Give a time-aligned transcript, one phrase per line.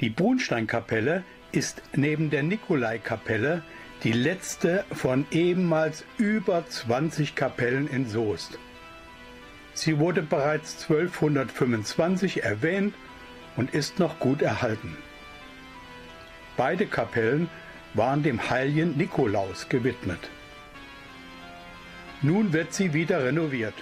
[0.00, 1.22] Die Brunsteinkapelle
[1.52, 3.62] ist neben der Nikolaikapelle
[4.02, 8.58] die letzte von ehemals über 20 Kapellen in Soest.
[9.72, 12.94] Sie wurde bereits 1225 erwähnt
[13.56, 14.96] und ist noch gut erhalten.
[16.56, 17.48] Beide Kapellen
[17.94, 20.30] waren dem heiligen Nikolaus gewidmet.
[22.22, 23.74] Nun wird sie wieder renoviert.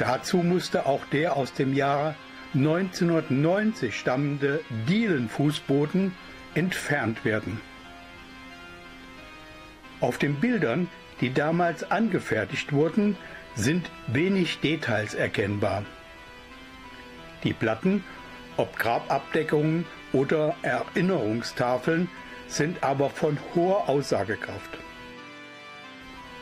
[0.00, 2.14] Dazu musste auch der aus dem Jahre
[2.54, 6.14] 1990 stammende Dielenfußboden
[6.54, 7.60] entfernt werden.
[10.00, 10.88] Auf den Bildern,
[11.20, 13.18] die damals angefertigt wurden,
[13.56, 15.84] sind wenig Details erkennbar.
[17.44, 18.02] Die Platten,
[18.56, 22.08] ob Grababdeckungen oder Erinnerungstafeln,
[22.48, 24.78] sind aber von hoher Aussagekraft.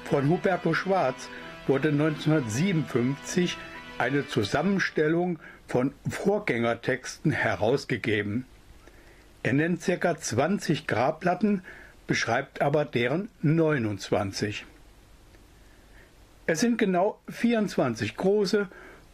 [0.04, 1.28] Von Huberto Schwarz
[1.68, 3.56] wurde 1957
[3.98, 8.46] eine Zusammenstellung von Vorgängertexten herausgegeben.
[9.42, 10.16] Er nennt ca.
[10.16, 11.62] 20 Grabplatten,
[12.06, 14.64] beschreibt aber deren 29.
[16.46, 18.68] Es sind genau 24 große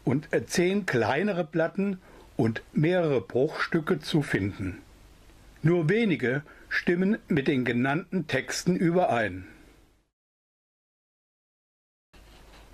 [0.05, 1.99] und 10 kleinere Platten
[2.37, 4.79] und mehrere Bruchstücke zu finden.
[5.63, 9.47] Nur wenige stimmen mit den genannten Texten überein.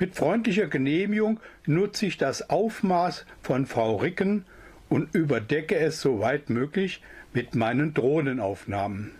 [0.00, 4.46] Mit freundlicher Genehmigung nutze ich das Aufmaß von Frau Ricken
[4.88, 7.02] und überdecke es soweit möglich
[7.34, 9.12] mit meinen Drohnenaufnahmen.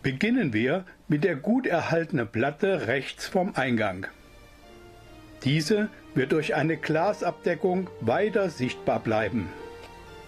[0.00, 4.06] Beginnen wir mit der gut erhaltenen Platte rechts vom Eingang.
[5.42, 9.48] Diese wird durch eine Glasabdeckung weiter sichtbar bleiben.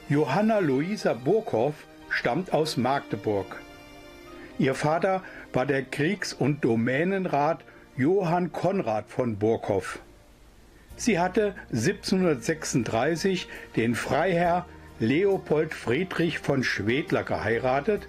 [0.08, 3.60] Johanna Luisa Burkhoff stammt aus Magdeburg.
[4.58, 5.22] Ihr Vater
[5.54, 7.64] war der Kriegs- und Domänenrat
[7.96, 10.00] Johann Konrad von Burkhoff.
[10.96, 14.66] Sie hatte 1736 den Freiherr
[15.00, 18.08] Leopold Friedrich von Schwedler geheiratet,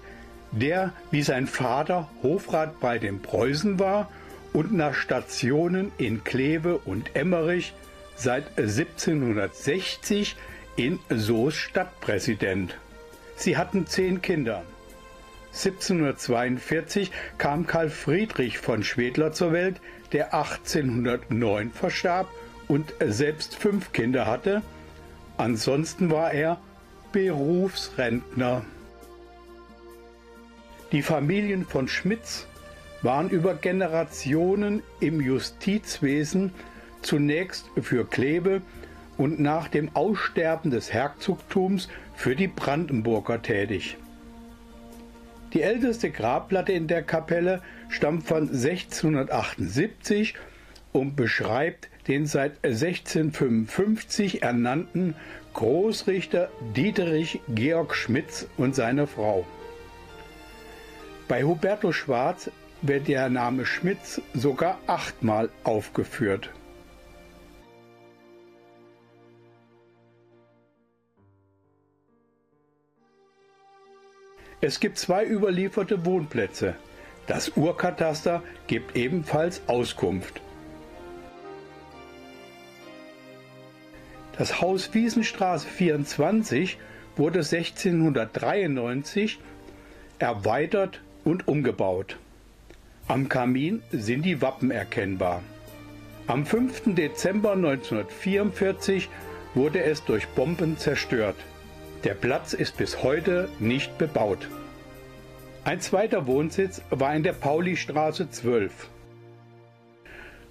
[0.52, 4.08] der wie sein Vater Hofrat bei den Preußen war
[4.52, 7.74] und nach Stationen in Kleve und Emmerich
[8.14, 10.36] seit 1760
[10.76, 12.76] in Soest Stadtpräsident.
[13.34, 14.62] Sie hatten zehn Kinder.
[15.56, 19.80] 1742 kam Karl Friedrich von Schwedler zur Welt,
[20.12, 22.28] der 1809 verstarb
[22.68, 24.60] und selbst fünf Kinder hatte.
[25.38, 26.60] Ansonsten war er
[27.12, 28.64] Berufsrentner.
[30.92, 32.46] Die Familien von Schmitz
[33.02, 36.52] waren über Generationen im Justizwesen
[37.00, 38.60] zunächst für Kleve
[39.16, 43.96] und nach dem Aussterben des Herzogtums für die Brandenburger tätig.
[45.52, 50.34] Die älteste Grabplatte in der Kapelle stammt von 1678
[50.92, 55.14] und beschreibt den seit 1655 ernannten
[55.54, 59.46] Großrichter Dieterich Georg Schmitz und seine Frau.
[61.28, 62.50] Bei Huberto Schwarz
[62.82, 66.50] wird der Name Schmitz sogar achtmal aufgeführt.
[74.60, 76.74] Es gibt zwei überlieferte Wohnplätze.
[77.26, 80.40] Das Urkataster gibt ebenfalls Auskunft.
[84.38, 86.78] Das Haus Wiesenstraße 24
[87.16, 89.38] wurde 1693
[90.18, 92.18] erweitert und umgebaut.
[93.08, 95.42] Am Kamin sind die Wappen erkennbar.
[96.26, 96.94] Am 5.
[96.94, 99.08] Dezember 1944
[99.54, 101.36] wurde es durch Bomben zerstört.
[102.06, 104.46] Der Platz ist bis heute nicht bebaut.
[105.64, 108.88] Ein zweiter Wohnsitz war in der Paulistraße 12.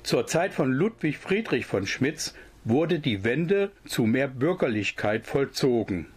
[0.04, 2.34] Zur Zeit von Ludwig Friedrich von Schmitz
[2.66, 6.08] wurde die Wende zu mehr Bürgerlichkeit vollzogen.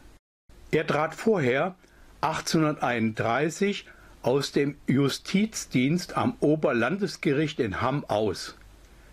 [0.73, 1.77] Er trat vorher
[2.21, 3.87] 1831
[4.23, 8.59] aus dem Justizdienst am Oberlandesgericht in Hamm aus,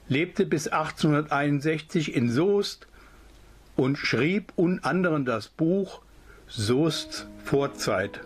[0.07, 2.87] lebte bis 1861 in Soest
[3.75, 6.01] und schrieb unter anderem das Buch
[6.47, 8.21] Soests Vorzeit.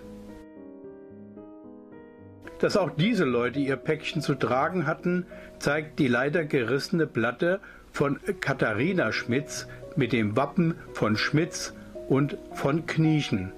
[2.59, 5.25] Dass auch diese Leute ihr Päckchen zu tragen hatten,
[5.59, 7.61] zeigt die leider gerissene Platte
[7.93, 11.73] von Katharina Schmitz mit dem Wappen von Schmitz
[12.09, 13.53] und von Kniechen.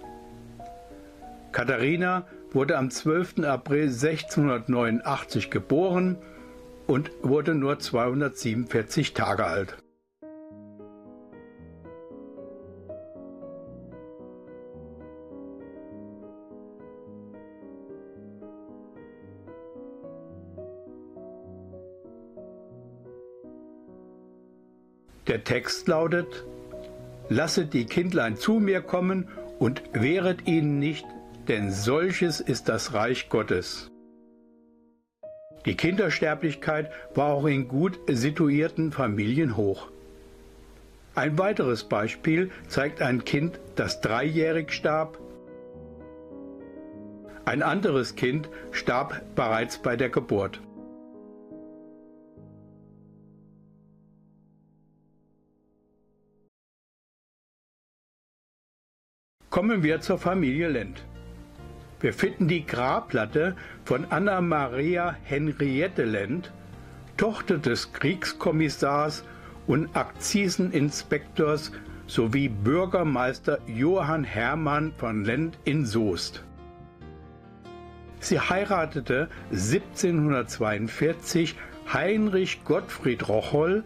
[1.52, 3.40] Katharina wurde am 12.
[3.44, 6.18] April 1689 geboren
[6.86, 9.81] und wurde nur 247 Tage alt.
[25.28, 26.46] Der Text lautet,
[27.30, 29.28] Lasset die Kindlein zu mir kommen
[29.60, 31.06] und wehret ihnen nicht,
[31.48, 33.90] denn solches ist das Reich Gottes.
[35.66, 39.88] Die Kindersterblichkeit war auch in gut situierten Familien hoch.
[41.14, 45.20] Ein weiteres Beispiel zeigt ein Kind, das dreijährig starb.
[47.46, 50.60] Ein anderes Kind starb bereits bei der Geburt.
[59.52, 61.04] Kommen wir zur Familie Lent.
[62.00, 66.54] Wir finden die Grabplatte von Anna Maria Henriette Lent,
[67.18, 69.26] Tochter des Kriegskommissars
[69.68, 71.74] und Akziseninspektors
[72.08, 76.46] sowie Bürgermeister Johann Hermann von Lent in Soest.
[78.22, 81.58] Sie heiratete 1742
[81.92, 83.84] Heinrich Gottfried Rocholl,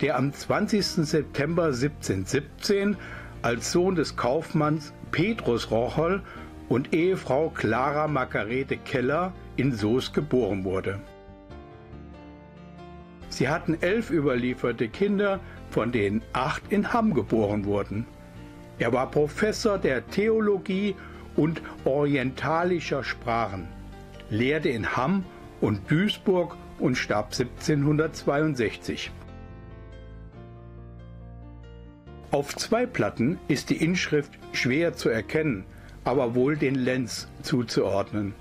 [0.00, 0.84] der am 20.
[0.84, 2.96] September 1717
[3.42, 6.22] als Sohn des Kaufmanns Petrus Rocholl
[6.68, 10.98] und Ehefrau Clara Margarete Keller in Soest geboren wurde.
[13.28, 15.38] Sie hatten elf überlieferte Kinder,
[15.70, 18.06] von denen acht in Hamm geboren wurden.
[18.80, 20.96] Er war Professor der Theologie
[21.36, 23.68] und orientalischer Sprachen,
[24.30, 25.24] lehrte in Hamm
[25.60, 29.12] und Duisburg und starb 1762.
[32.34, 35.64] Auf zwei Platten ist die Inschrift schwer zu erkennen,
[36.02, 38.34] aber wohl den Lenz zuzuordnen.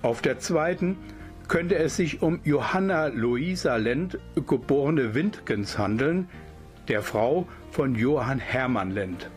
[0.00, 0.96] Auf der zweiten
[1.48, 6.28] könnte es sich um Johanna Luisa Lent, geborene Windgens handeln,
[6.86, 9.28] der Frau von Johann Hermann Lent.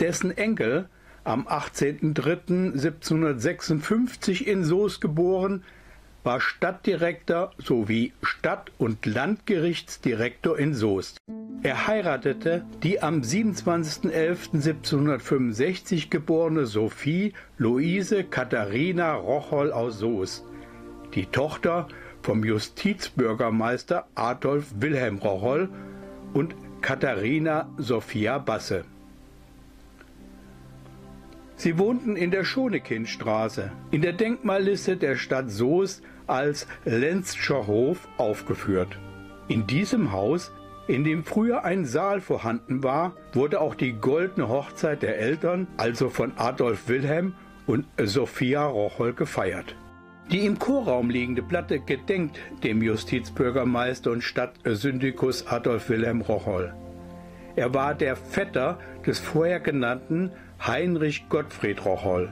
[0.00, 0.88] Dessen Enkel,
[1.24, 5.62] am 18.03.1756 in Soest geboren,
[6.24, 11.18] war Stadtdirektor sowie Stadt- und Landgerichtsdirektor in Soest.
[11.62, 20.44] Er heiratete die am 27.11.1765 geborene Sophie Luise Katharina Rocholl aus Soest,
[21.14, 21.86] die Tochter
[22.22, 25.68] vom Justizbürgermeister Adolf Wilhelm Rocholl
[26.34, 28.84] und Katharina Sophia Basse.
[31.58, 38.96] Sie wohnten in der Schonekindstraße, in der Denkmalliste der Stadt Soest als Lenzscher Hof aufgeführt.
[39.48, 40.52] In diesem Haus,
[40.86, 46.10] in dem früher ein Saal vorhanden war, wurde auch die goldene Hochzeit der Eltern, also
[46.10, 47.34] von Adolf Wilhelm
[47.66, 49.74] und Sophia Rocholl, gefeiert.
[50.30, 56.72] Die im Chorraum liegende Platte gedenkt dem Justizbürgermeister und Stadtsyndikus Adolf Wilhelm Rocholl.
[57.56, 62.30] Er war der Vetter des vorher genannten Heinrich Gottfried Rocholl.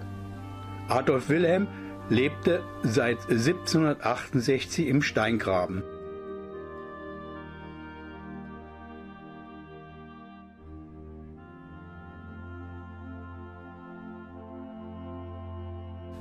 [0.89, 1.67] Adolf Wilhelm
[2.09, 5.83] lebte seit 1768 im Steingraben.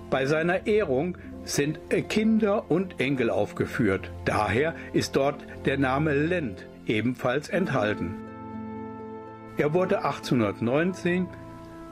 [0.10, 4.12] Bei seiner Ehrung sind Kinder und Enkel aufgeführt.
[4.24, 8.16] Daher ist dort der Name Lent ebenfalls enthalten.
[9.58, 11.28] Er wurde 1819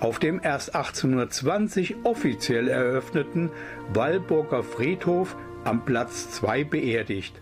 [0.03, 3.49] auf dem erst 1820 offiziell eröffneten
[3.93, 7.33] Wallburger Friedhof am Platz 2 beerdigt.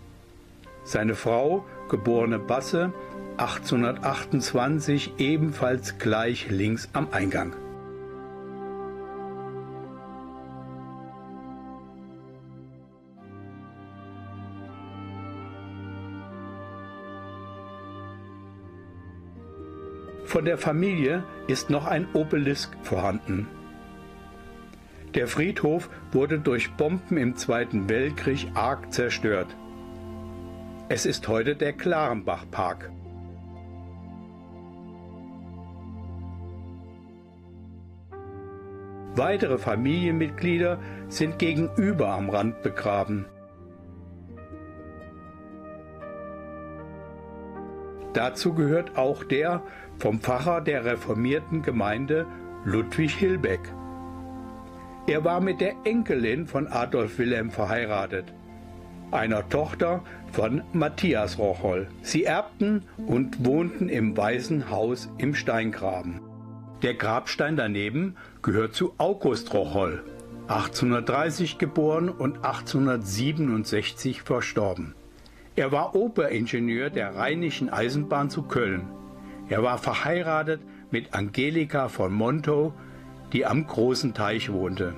[0.84, 2.94] Seine Frau, geborene Basse,
[3.38, 7.56] 1828 ebenfalls gleich links am Eingang.
[20.42, 23.48] Von der Familie ist noch ein Obelisk vorhanden.
[25.14, 29.56] Der Friedhof wurde durch Bomben im Zweiten Weltkrieg arg zerstört.
[30.90, 32.90] Es ist heute der Klarenbach-Park.
[39.16, 43.28] Weitere Familienmitglieder sind gegenüber am Rand begraben.
[48.14, 49.62] Dazu gehört auch der
[49.98, 52.26] vom Pfarrer der reformierten Gemeinde
[52.66, 53.62] Ludwig Hilbeck.
[55.08, 58.26] Er war mit der Enkelin von Adolf Wilhelm verheiratet,
[59.12, 61.88] einer Tochter von Matthias Rocholl.
[62.02, 66.22] Sie erbten und wohnten im Weißen Haus im Steingraben.
[66.82, 70.04] Der Grabstein daneben gehört zu August Rocholl,
[70.48, 74.96] 1830 geboren und 1867 verstorben.
[75.56, 78.88] Er war Oberingenieur der Rheinischen Eisenbahn zu Köln.
[79.50, 82.74] Er war verheiratet mit Angelika von Montow,
[83.34, 84.96] die am großen Teich wohnte.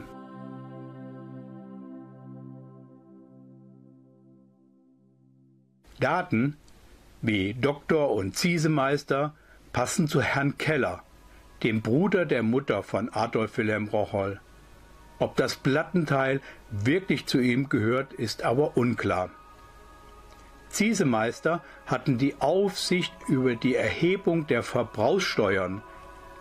[5.99, 6.57] Daten
[7.21, 9.33] wie Doktor und Ziesemeister
[9.71, 11.01] passen zu Herrn Keller,
[11.63, 14.39] dem Bruder der Mutter von Adolf Wilhelm Rocholl.
[15.19, 19.29] Ob das Plattenteil wirklich zu ihm gehört, ist aber unklar.
[20.73, 25.83] Ziesemeister hatten die Aufsicht über die Erhebung der Verbrauchssteuern,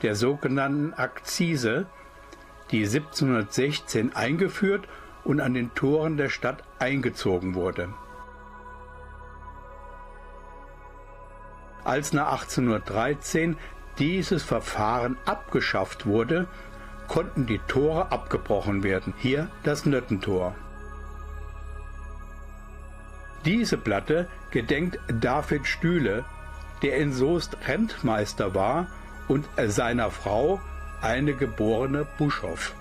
[0.01, 1.87] der sogenannten Akzise,
[2.71, 4.89] die 1716 eingeführt
[5.25, 7.93] und an den Toren der Stadt eingezogen wurde.
[11.85, 13.57] Als nach 1813
[13.99, 16.49] dieses Verfahren abgeschafft wurde,
[17.07, 19.13] konnten die Tore abgebrochen werden.
[19.19, 20.55] Hier das Nöttentor.
[23.45, 26.25] Diese Platte gedenkt David Stühle,
[26.83, 28.87] der in Soest Rentmeister war
[29.29, 30.61] und seiner Frau
[31.01, 32.75] eine geborene Buschhoff.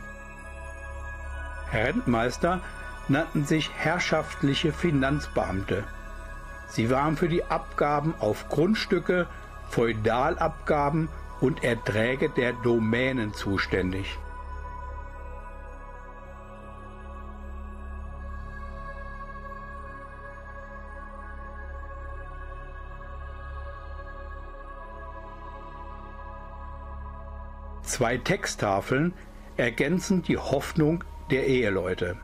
[1.73, 2.61] Rentmeister
[3.07, 5.83] nannten sich herrschaftliche Finanzbeamte.
[6.67, 9.27] Sie waren für die Abgaben auf Grundstücke,
[9.69, 14.17] Feudalabgaben und Erträge der Domänen zuständig.
[27.91, 29.13] Zwei Texttafeln
[29.57, 32.15] ergänzen die Hoffnung der Eheleute.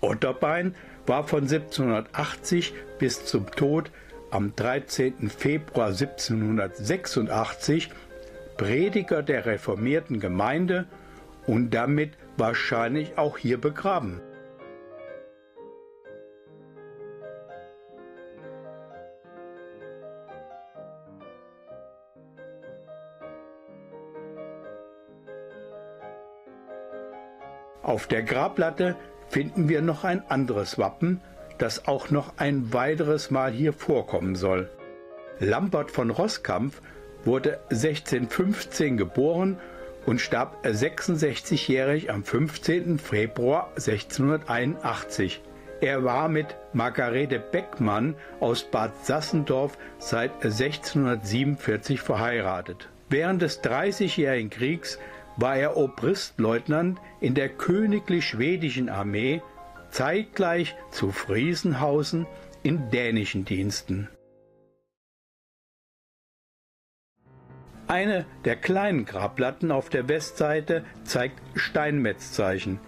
[0.00, 0.74] Otterbein
[1.06, 3.92] war von 1780 bis zum Tod
[4.30, 5.28] am 13.
[5.28, 7.90] Februar 1786
[8.56, 10.86] Prediger der reformierten Gemeinde
[11.46, 14.20] und damit wahrscheinlich auch hier begraben.
[27.82, 28.96] Auf der Grabplatte
[29.28, 31.22] finden wir noch ein anderes Wappen,
[31.56, 34.68] das auch noch ein weiteres Mal hier vorkommen soll.
[35.38, 36.82] Lambert von Rosskampf
[37.24, 39.58] wurde 1615 geboren
[40.08, 42.98] und starb 66-jährig am 15.
[42.98, 45.42] Februar 1681.
[45.82, 52.88] Er war mit Margarete Beckmann aus Bad Sassendorf seit 1647 verheiratet.
[53.10, 54.98] Während des Dreißigjährigen Kriegs
[55.36, 59.42] war er Obristleutnant in der königlich schwedischen Armee,
[59.90, 62.26] zeitgleich zu Friesenhausen
[62.62, 64.08] in dänischen Diensten.
[67.88, 72.80] Eine der kleinen Grabplatten auf der Westseite zeigt Steinmetzzeichen,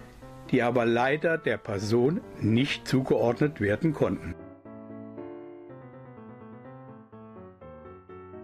[0.51, 4.35] die aber leider der Person nicht zugeordnet werden konnten.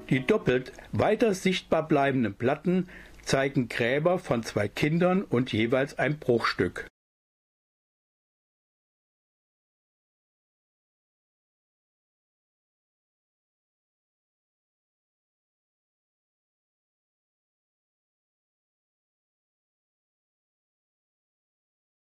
[0.10, 2.88] Die doppelt weiter sichtbar bleibenden Platten
[3.22, 6.88] zeigen Gräber von zwei Kindern und jeweils ein Bruchstück.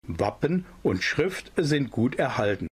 [0.08, 2.68] Wappen und Schrift sind gut erhalten.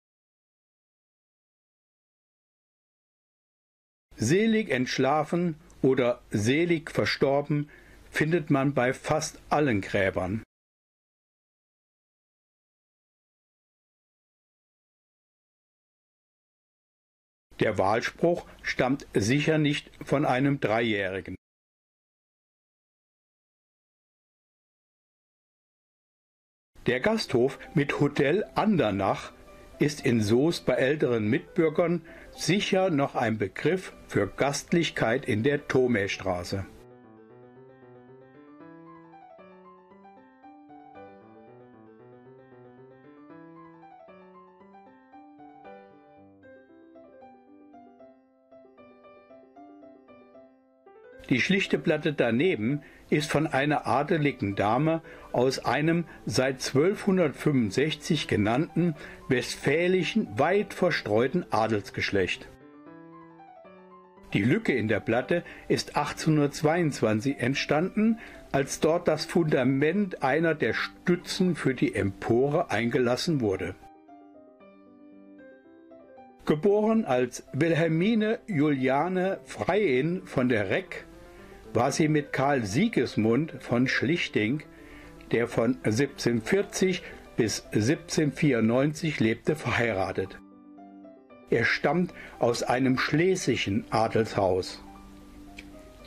[4.16, 7.68] Selig entschlafen oder selig verstorben
[8.10, 10.44] findet man bei fast allen Gräbern.
[17.60, 21.36] Der Wahlspruch stammt sicher nicht von einem Dreijährigen.
[26.86, 29.32] Der Gasthof mit Hotel Andernach
[29.78, 32.02] ist in Soest bei älteren Mitbürgern
[32.36, 36.66] sicher noch ein Begriff für Gastlichkeit in der Thomästraße.
[51.30, 55.02] Die schlichte Platte daneben ist von einer adeligen Dame
[55.32, 58.94] aus einem seit 1265 genannten
[59.28, 62.48] westfälischen, weit verstreuten Adelsgeschlecht.
[64.32, 68.18] Die Lücke in der Platte ist 1822 entstanden,
[68.50, 73.76] als dort das Fundament einer der Stützen für die Empore eingelassen wurde.
[76.46, 81.06] Geboren als Wilhelmine Juliane Freiin von der Reck,
[81.74, 84.62] war sie mit Karl Siegesmund von Schlichting,
[85.32, 87.02] der von 1740
[87.36, 90.38] bis 1794 lebte, verheiratet.
[91.50, 94.82] Er stammt aus einem schlesischen Adelshaus.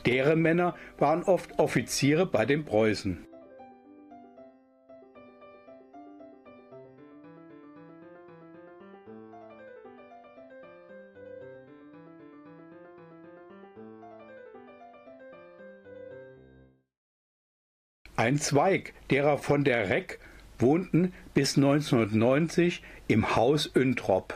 [0.06, 3.27] Deren Männer waren oft Offiziere bei den Preußen.
[18.18, 20.18] Ein Zweig derer von der Reck
[20.58, 24.34] wohnten bis 1990 im Haus Öntrop.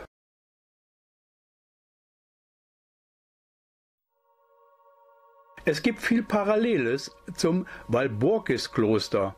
[5.64, 9.34] Es gibt viel Paralleles zum Walburgiskloster,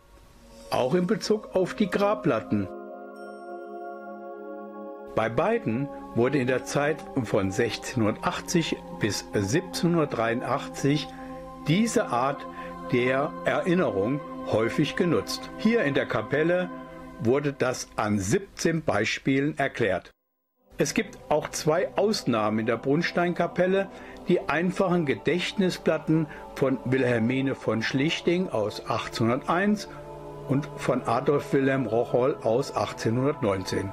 [0.70, 2.68] auch in Bezug auf die Grabplatten.
[5.16, 11.08] Bei beiden wurde in der Zeit von 1680 bis 1783
[11.66, 12.44] diese Art
[12.92, 15.50] der Erinnerung häufig genutzt.
[15.58, 16.70] Hier in der Kapelle
[17.20, 20.10] wurde das an 17 Beispielen erklärt.
[20.76, 23.88] Es gibt auch zwei Ausnahmen in der Brunnsteinkapelle,
[24.26, 29.88] die einfachen Gedächtnisplatten von Wilhelmine von Schlichting aus 1801
[30.48, 33.92] und von Adolf Wilhelm Rocholl aus 1819.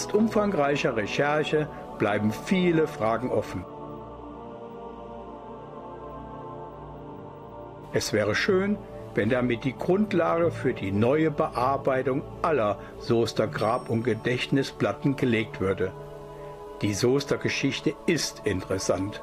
[0.00, 3.66] Trotz umfangreicher Recherche bleiben viele Fragen offen.
[7.92, 8.78] Es wäre schön,
[9.14, 15.92] wenn damit die Grundlage für die neue Bearbeitung aller Soester Grab- und Gedächtnisplatten gelegt würde.
[16.80, 19.22] Die Soester Geschichte ist interessant.